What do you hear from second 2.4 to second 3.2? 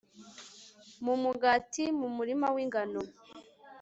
w'ingano